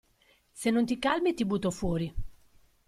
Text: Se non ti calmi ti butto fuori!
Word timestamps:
Se 0.61 0.69
non 0.71 0.87
ti 0.87 0.97
calmi 0.97 1.35
ti 1.35 1.45
butto 1.45 1.69
fuori! 1.69 2.11